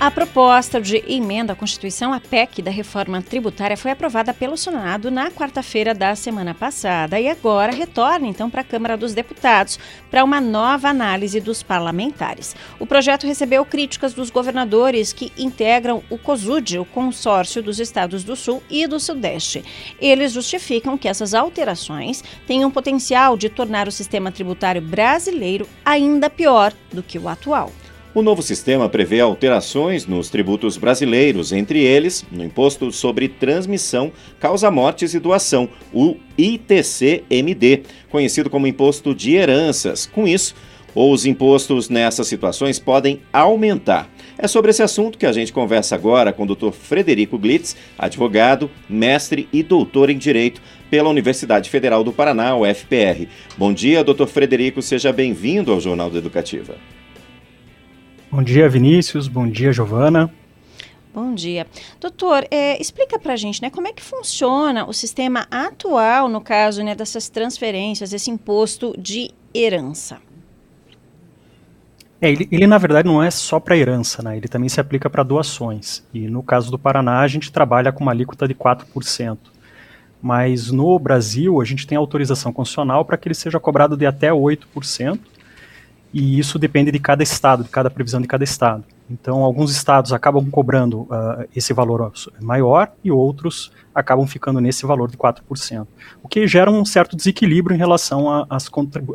[0.00, 5.10] A proposta de emenda à Constituição, a PEC da reforma tributária, foi aprovada pelo Senado
[5.10, 9.76] na quarta-feira da semana passada e agora retorna então para a Câmara dos Deputados
[10.08, 12.54] para uma nova análise dos parlamentares.
[12.78, 18.36] O projeto recebeu críticas dos governadores que integram o COSUD, o consórcio dos estados do
[18.36, 19.64] Sul e do Sudeste.
[20.00, 26.30] Eles justificam que essas alterações têm um potencial de tornar o sistema tributário brasileiro ainda
[26.30, 27.72] pior do que o atual.
[28.14, 35.12] O novo sistema prevê alterações nos tributos brasileiros, entre eles no Imposto sobre Transmissão, Causa-Mortes
[35.12, 40.06] e Doação, o ITC-MD, conhecido como Imposto de Heranças.
[40.06, 40.54] Com isso,
[40.94, 44.10] os impostos nessas situações podem aumentar.
[44.38, 46.70] É sobre esse assunto que a gente conversa agora com o Dr.
[46.70, 53.28] Frederico Glitz, advogado, mestre e doutor em Direito pela Universidade Federal do Paraná, UFPR.
[53.56, 56.74] Bom dia, doutor Frederico, seja bem-vindo ao Jornal do Educativa.
[58.30, 59.26] Bom dia, Vinícius.
[59.26, 60.30] Bom dia, Giovana.
[61.14, 61.66] Bom dia.
[61.98, 66.40] Doutor, é, explica para a gente né, como é que funciona o sistema atual, no
[66.40, 70.18] caso né, dessas transferências, esse imposto de herança.
[72.20, 74.36] É, ele, ele, na verdade não é só para herança, né?
[74.36, 76.04] ele também se aplica para doações.
[76.12, 79.38] E no caso do Paraná, a gente trabalha com uma alíquota de 4%.
[80.20, 84.30] Mas no Brasil, a gente tem autorização constitucional para que ele seja cobrado de até
[84.30, 85.18] 8%,
[86.12, 88.84] e isso depende de cada estado, de cada previsão de cada estado.
[89.10, 95.10] Então, alguns estados acabam cobrando uh, esse valor maior e outros acabam ficando nesse valor
[95.10, 95.86] de 4%,
[96.22, 98.46] o que gera um certo desequilíbrio em relação a,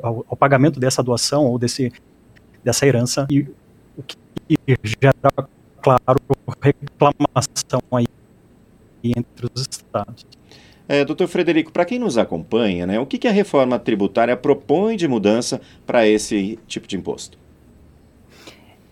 [0.02, 1.92] ao, ao, pagamento dessa doação ou desse,
[2.64, 3.48] dessa herança, e
[3.96, 4.18] o que
[4.84, 5.14] gera,
[5.82, 6.20] claro,
[6.62, 8.08] reclamação aí
[9.04, 10.26] entre os estados.
[10.88, 14.98] É, doutor Frederico, para quem nos acompanha, né, o que, que a reforma tributária propõe
[14.98, 17.38] de mudança para esse tipo de imposto?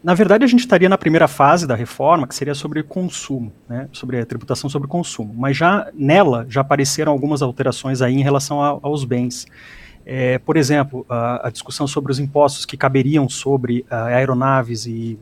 [0.03, 3.87] Na verdade, a gente estaria na primeira fase da reforma, que seria sobre consumo, né,
[3.91, 5.33] sobre a tributação sobre consumo.
[5.37, 9.45] Mas já nela já apareceram algumas alterações aí em relação a, aos bens.
[10.03, 15.19] É, por exemplo, a, a, discussão sobre os impostos que caberiam sobre uh, aeronaves e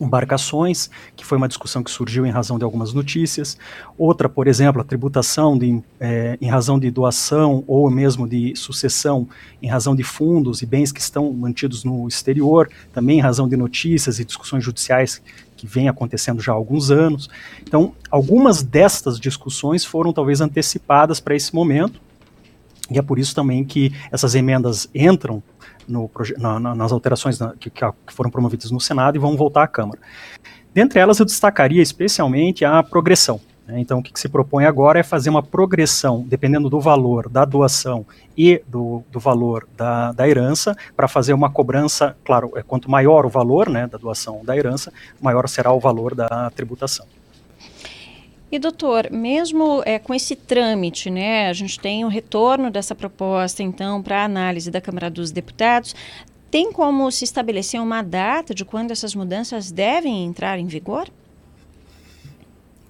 [0.00, 3.58] embarcações, que foi uma discussão que surgiu em razão de algumas notícias.
[3.96, 9.28] Outra, por exemplo, a tributação de, é, em razão de doação ou mesmo de sucessão
[9.62, 13.56] em razão de fundos e bens que estão mantidos no exterior, também em razão de
[13.56, 15.20] notícias e discussões judiciais
[15.56, 17.28] que vem acontecendo já há alguns anos.
[17.62, 22.00] Então, algumas destas discussões foram talvez antecipadas para esse momento,
[22.90, 25.42] e é por isso também que essas emendas entram
[25.86, 29.62] no, na, na, nas alterações na, que, que, foram promovidas no Senado e vão voltar
[29.62, 29.98] à Câmara.
[30.72, 33.40] Dentre elas, eu destacaria especialmente a progressão.
[33.66, 33.80] Né?
[33.80, 37.44] Então, o que, que, se propõe agora é fazer uma progressão, dependendo do valor da
[37.44, 38.06] doação
[38.36, 43.26] e do, do valor da, da herança, para fazer uma cobrança, claro, é, quanto maior
[43.26, 47.06] o valor né, da doação da herança, maior será o valor da tributação.
[48.50, 53.62] E doutor, mesmo é, com esse trâmite, né, a gente tem o retorno dessa proposta,
[53.62, 55.94] então, para análise da Câmara dos Deputados.
[56.50, 61.08] Tem como se estabelecer uma data de quando essas mudanças devem entrar em vigor?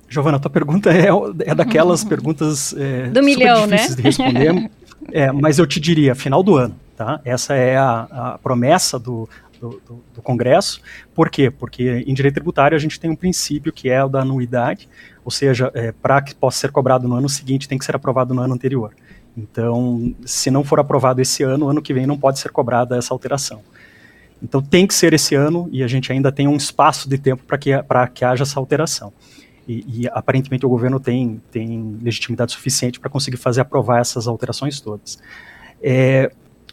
[0.09, 1.09] Giovana, tua pergunta é,
[1.45, 3.77] é daquelas perguntas é, do milhão, né?
[3.77, 3.97] difíceis né?
[3.97, 4.71] de responder,
[5.13, 7.21] é, mas eu te diria final do ano, tá?
[7.25, 9.29] Essa é a, a promessa do,
[9.61, 9.81] do,
[10.15, 10.81] do, Congresso.
[11.15, 11.51] Por quê?
[11.51, 14.89] Porque em direito tributário a gente tem um princípio que é o da anuidade,
[15.25, 18.35] ou seja, é, para que possa ser cobrado no ano seguinte, tem que ser aprovado
[18.35, 18.95] no ano anterior.
[19.37, 23.15] Então, se não for aprovado esse ano, ano que vem não pode ser cobrada essa
[23.15, 23.63] alteração.
[24.43, 27.43] Então, tem que ser esse ano e a gente ainda tem um espaço de tempo
[27.45, 27.71] para que,
[28.15, 29.13] que haja essa alteração.
[29.67, 34.81] E, e, aparentemente o governo tem, tem legitimidade suficiente para conseguir fazer aprovar essas alterações
[34.81, 35.19] todas.
[35.83, 36.33] É,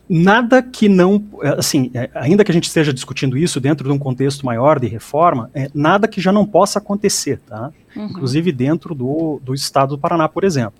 [0.09, 1.23] nada que não,
[1.57, 4.87] assim, é, ainda que a gente esteja discutindo isso dentro de um contexto maior de
[4.87, 7.71] reforma, é, nada que já não possa acontecer, tá?
[7.95, 8.05] Uhum.
[8.05, 10.79] Inclusive dentro do, do estado do Paraná, por exemplo.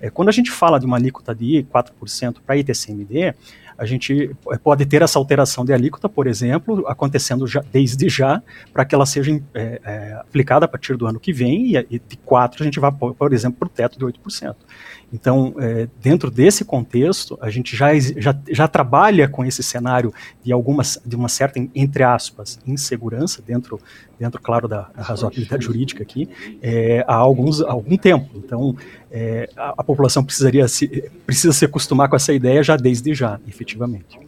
[0.00, 3.34] É, quando a gente fala de uma alíquota de 4% para ITCMD,
[3.78, 8.42] a gente pode ter essa alteração de alíquota, por exemplo, acontecendo já, desde já,
[8.72, 11.98] para que ela seja é, é, aplicada a partir do ano que vem, e, e
[11.98, 14.54] de 4% a gente vai, por exemplo, para o teto de 8%.
[15.12, 20.12] Então, é, dentro desse contexto, a gente já, já, já trabalha com esse cenário
[20.42, 23.78] de algumas, de uma certa, entre aspas, insegurança dentro,
[24.18, 26.28] dentro claro, da, da razoabilidade jurídica aqui,
[26.60, 28.30] é, há, alguns, há algum tempo.
[28.34, 28.74] Então,
[29.16, 33.40] é, a, a, população precisaria se, precisa se acostumar com essa ideia já desde já,
[33.48, 34.18] efetivamente.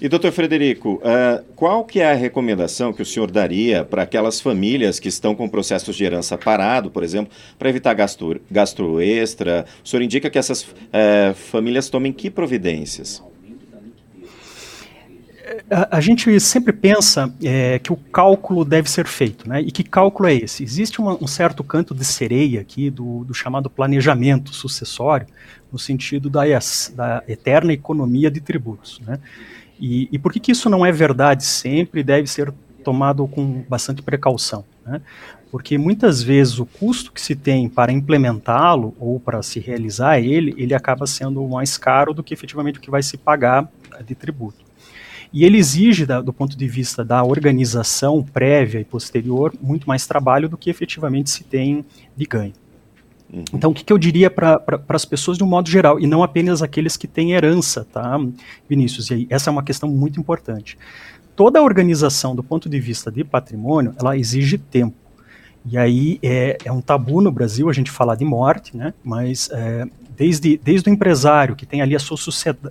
[0.00, 4.40] E doutor Frederico, uh, qual que é a recomendação que o senhor daria para aquelas
[4.40, 9.66] famílias que estão com processos de herança parado, por exemplo, para evitar gasto, gasto extra?
[9.84, 13.22] O senhor indica que essas uh, famílias tomem que providências?
[15.90, 19.60] A, gente sempre pensa é, que o cálculo deve ser feito, né?
[19.60, 20.62] E que cálculo é esse?
[20.62, 25.26] Existe uma, um certo canto de sereia aqui do, do, chamado planejamento sucessório,
[25.72, 26.42] no sentido da,
[26.94, 29.18] da eterna economia de tributos, né?
[29.78, 32.52] E, e por que, que isso não é verdade sempre deve ser
[32.84, 35.00] tomado com bastante precaução, né?
[35.50, 40.54] Porque muitas vezes o custo que se tem para implementá-lo ou para se realizar ele,
[40.56, 43.68] ele acaba sendo mais caro do que efetivamente o que vai se pagar
[44.06, 44.69] de tributo.
[45.32, 50.06] E ele exige, da, do ponto de vista da organização prévia e posterior, muito mais
[50.06, 51.84] trabalho do que efetivamente se tem
[52.16, 52.52] de ganho.
[53.32, 53.44] Uhum.
[53.52, 56.22] Então, o que, que eu diria para as pessoas de um modo geral, e não
[56.22, 58.18] apenas aqueles que têm herança, tá,
[58.68, 59.10] Vinícius?
[59.10, 60.76] E aí, essa é uma questão muito importante.
[61.36, 64.96] Toda organização, do ponto de vista de patrimônio, ela exige tempo.
[65.64, 68.94] E aí é, é um tabu no Brasil a gente falar de morte, né?
[69.04, 69.86] Mas é,
[70.20, 72.18] desde, desde o empresário que tem ali a sua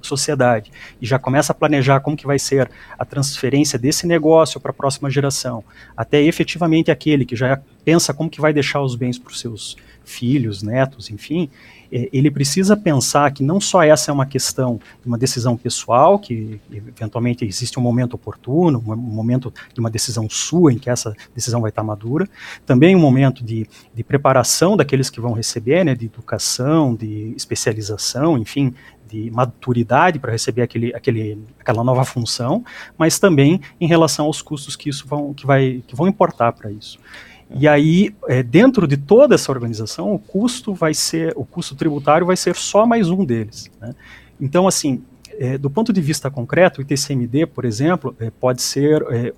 [0.04, 4.69] sociedade e já começa a planejar como que vai ser a transferência desse negócio para
[4.69, 5.63] a próxima geração,
[5.98, 7.60] até efetivamente aquele que já
[7.90, 9.76] pensa como que vai deixar os bens para os seus
[10.06, 11.50] filhos, netos, enfim,
[11.92, 16.20] é, ele precisa pensar que não só essa é uma questão de uma decisão pessoal,
[16.20, 21.16] que eventualmente existe um momento oportuno, um momento de uma decisão sua em que essa
[21.34, 22.30] decisão vai estar madura,
[22.64, 28.38] também um momento de, de preparação daqueles que vão receber, né, de educação, de especialização,
[28.38, 28.72] enfim,
[29.08, 32.64] de maturidade para receber aquele, aquele, aquela nova função,
[32.96, 36.72] mas também em relação aos custos que isso vão, que vai, que vão importar para
[36.72, 37.00] isso.
[37.50, 42.28] E aí, é, dentro de toda essa organização, o custo vai ser, o custo tributário
[42.28, 43.72] vai ser só mais um deles.
[43.81, 43.96] Né?
[44.40, 45.04] Então, assim,
[45.40, 49.34] é, do ponto de vista concreto, o ITCMD, por exemplo, é, pode ser é,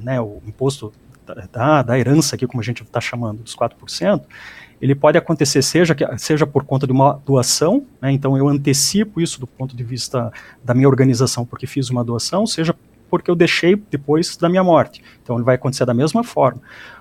[0.00, 0.92] né, o imposto
[1.52, 4.22] da, da, herança, aqui, como a gente está chamando, dos 4%,
[4.80, 9.40] ele pode acontecer seja, seja por conta de uma doação, né, então eu antecipo isso
[9.40, 10.32] do ponto de vista
[10.64, 12.74] da minha organização porque fiz uma doação, seja
[13.10, 15.02] porque eu deixei depois da minha morte.
[15.22, 16.60] Então ele vai acontecer da mesma forma.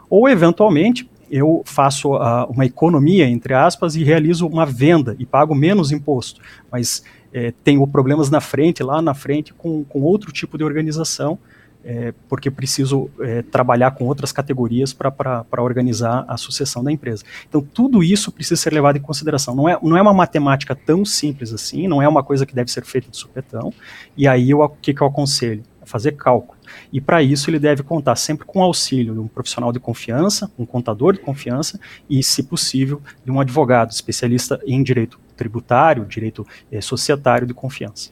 [0.10, 5.54] Ou, eventualmente, eu faço uh, uma economia, entre aspas, e realizo uma venda e pago
[5.54, 6.42] menos imposto.
[6.72, 11.38] Mas é, tenho problemas na frente, lá na frente, com, com outro tipo de organização,
[11.84, 17.24] é, porque preciso é, trabalhar com outras categorias para organizar a sucessão da empresa.
[17.48, 19.56] Então, tudo isso precisa ser levado em consideração.
[19.56, 22.72] Não é, não é uma matemática tão simples assim, não é uma coisa que deve
[22.72, 23.74] ser feita de supetão.
[24.18, 25.64] E aí, o que, que eu aconselho?
[25.88, 26.58] Fazer cálculo.
[26.92, 30.52] E para isso ele deve contar sempre com o auxílio de um profissional de confiança,
[30.58, 31.80] um contador de confiança
[32.10, 38.12] e, se possível, de um advogado especialista em direito tributário, direito eh, societário de confiança.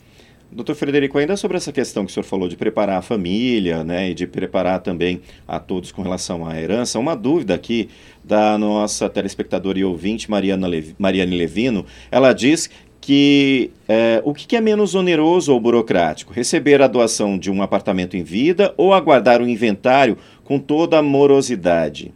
[0.51, 4.11] Doutor Frederico, ainda sobre essa questão que o senhor falou de preparar a família, né,
[4.11, 7.89] e de preparar também a todos com relação à herança, uma dúvida aqui
[8.23, 12.69] da nossa telespectadora e ouvinte, Mariana Levi, Mariane Levino, ela diz
[13.05, 16.33] que é, o que é menos oneroso ou burocrático?
[16.33, 21.03] Receber a doação de um apartamento em vida ou aguardar o inventário com toda a
[21.03, 22.11] morosidade?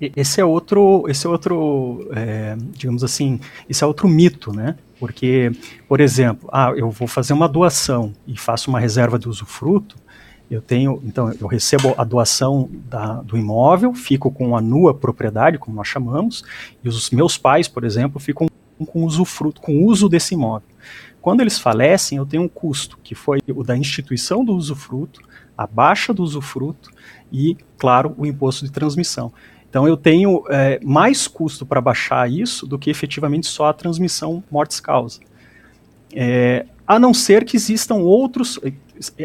[0.00, 3.38] Esse é outro, esse é outro, é, digamos assim,
[3.70, 4.74] esse é outro mito, né?
[4.98, 5.52] Porque,
[5.86, 9.94] por exemplo, ah, eu vou fazer uma doação e faço uma reserva de usufruto,
[10.50, 15.58] eu tenho, então, eu recebo a doação da, do imóvel, fico com a nua propriedade,
[15.58, 16.42] como nós chamamos,
[16.82, 18.47] e os meus pais, por exemplo, ficam
[18.86, 20.68] com usufruto, com uso desse imóvel.
[21.20, 25.20] Quando eles falecem, eu tenho um custo, que foi o da instituição do usufruto,
[25.56, 26.90] a baixa do usufruto
[27.32, 29.32] e, claro, o imposto de transmissão.
[29.68, 34.42] Então eu tenho é, mais custo para baixar isso do que efetivamente só a transmissão
[34.50, 35.20] mortes-causa.
[36.14, 38.58] É, a não ser que existam outros,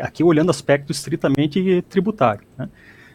[0.01, 2.67] aqui olhando aspecto estritamente tributário, né,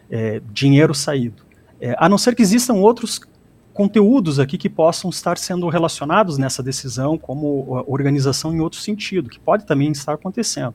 [0.09, 1.43] é, dinheiro saído.
[1.79, 3.21] É, a não ser que existam outros
[3.79, 9.39] conteúdos aqui que possam estar sendo relacionados nessa decisão como organização em outro sentido, que
[9.39, 10.73] pode também estar acontecendo.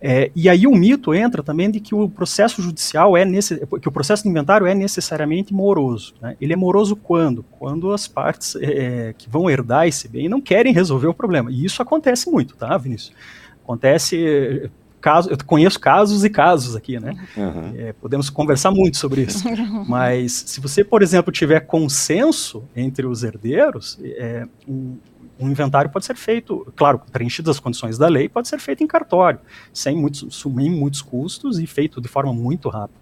[0.00, 3.88] É, e aí o mito entra também de que o processo judicial é nesse, que
[3.88, 6.14] o processo de inventário é necessariamente moroso.
[6.20, 6.36] Né?
[6.40, 7.44] Ele é moroso quando?
[7.44, 11.48] Quando as partes é, que vão herdar esse bem não querem resolver o problema.
[11.52, 13.14] E isso acontece muito, tá, Vinícius?
[13.62, 14.68] Acontece
[15.00, 17.14] caso, eu conheço casos e casos aqui, né?
[17.36, 17.74] Uhum.
[17.76, 19.44] É, podemos conversar muito sobre isso.
[19.88, 24.96] Mas se você, por exemplo, tiver consenso entre os herdeiros, é, um,
[25.38, 28.86] um, inventário pode ser feito, claro, preenchidas as condições da lei, pode ser feito em
[28.86, 29.40] cartório,
[29.72, 33.00] sem muitos, sumir muitos custos e feito de forma muito rápida.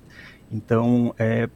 [0.51, 1.49] Então, é,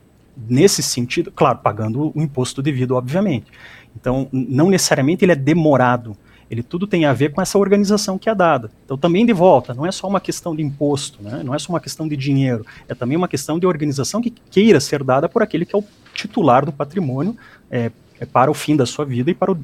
[0.48, 3.50] nesse sentido, claro, pagando o imposto devido, obviamente.
[3.94, 6.16] Então, não necessariamente ele é demorado
[6.52, 8.70] ele tudo tem a ver com essa organização que é dada.
[8.84, 11.42] Então, também de volta, não é só uma questão de imposto, né?
[11.42, 14.78] não é só uma questão de dinheiro, é também uma questão de organização que queira
[14.78, 17.34] ser dada por aquele que é o titular do patrimônio
[17.70, 17.90] é,
[18.20, 19.58] é para o fim da sua vida e para o,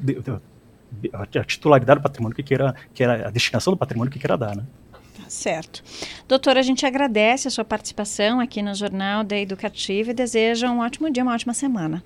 [1.13, 4.55] a titularidade do patrimônio que queira, que a destinação do patrimônio que queira dar.
[4.55, 4.63] Né?
[4.91, 5.83] Tá certo.
[6.27, 10.79] Doutora, a gente agradece a sua participação aqui no Jornal da Educativa e deseja um
[10.79, 12.03] ótimo dia, uma ótima semana.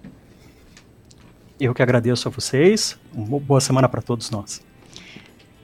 [1.58, 2.98] Eu que agradeço a vocês.
[3.14, 4.62] Uma boa semana para todos nós.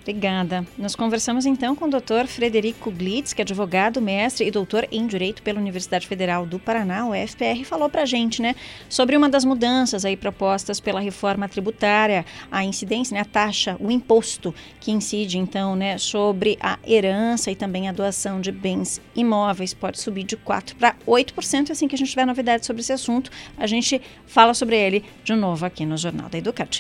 [0.10, 0.66] Obrigada.
[0.76, 2.26] Nós conversamos então com o Dr.
[2.26, 7.08] Frederico Glitz, que é advogado, mestre e doutor em Direito pela Universidade Federal do Paraná,
[7.08, 8.56] o FPR, falou para a gente, né,
[8.90, 13.92] sobre uma das mudanças aí propostas pela reforma tributária, a incidência, né, a taxa, o
[13.92, 19.76] imposto que incide então, né, sobre a herança e também a doação de bens imóveis
[19.76, 21.70] pode subir de 4 para 8%.
[21.70, 25.36] Assim que a gente tiver novidades sobre esse assunto, a gente fala sobre ele de
[25.36, 26.78] novo aqui no Jornal da Educativa.